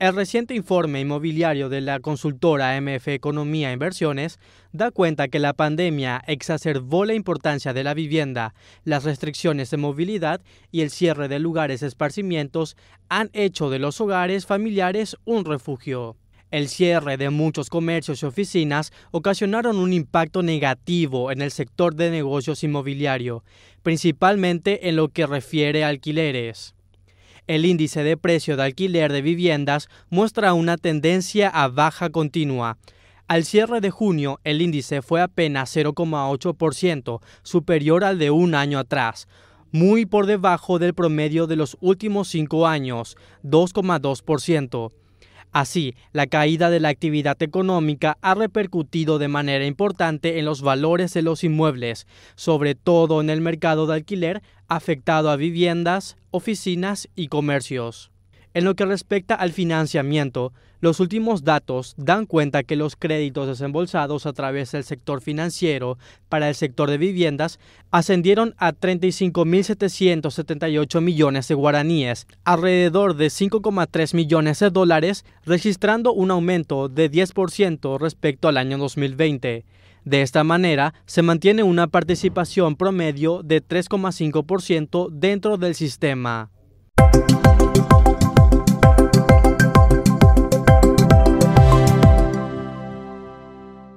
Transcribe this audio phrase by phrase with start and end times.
[0.00, 4.38] El reciente informe inmobiliario de la consultora MF Economía e Inversiones
[4.72, 8.54] da cuenta que la pandemia exacerbó la importancia de la vivienda,
[8.84, 10.40] las restricciones de movilidad
[10.72, 12.78] y el cierre de lugares de esparcimientos
[13.10, 16.16] han hecho de los hogares familiares un refugio.
[16.50, 22.10] El cierre de muchos comercios y oficinas ocasionaron un impacto negativo en el sector de
[22.10, 23.44] negocios inmobiliario,
[23.82, 26.74] principalmente en lo que refiere a alquileres.
[27.46, 32.78] El índice de precio de alquiler de viviendas muestra una tendencia a baja continua.
[33.28, 39.28] Al cierre de junio, el índice fue apenas 0,8%, superior al de un año atrás,
[39.70, 44.90] muy por debajo del promedio de los últimos cinco años, 2,2%.
[45.52, 51.12] Así, la caída de la actividad económica ha repercutido de manera importante en los valores
[51.12, 57.26] de los inmuebles, sobre todo en el mercado de alquiler, afectado a viviendas, oficinas y
[57.28, 58.12] comercios.
[58.52, 64.26] En lo que respecta al financiamiento, los últimos datos dan cuenta que los créditos desembolsados
[64.26, 65.98] a través del sector financiero
[66.28, 67.60] para el sector de viviendas
[67.92, 76.88] ascendieron a 35.778 millones de guaraníes, alrededor de 5,3 millones de dólares, registrando un aumento
[76.88, 79.64] de 10% respecto al año 2020.
[80.04, 86.50] De esta manera, se mantiene una participación promedio de 3,5% dentro del sistema.